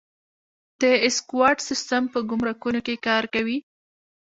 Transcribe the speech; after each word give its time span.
د 0.81 0.83
اسیکوډا 1.07 1.63
سیستم 1.69 2.03
په 2.13 2.19
ګمرکونو 2.29 2.79
کې 2.85 2.95
کار 3.07 3.23
کوي؟ 3.33 3.57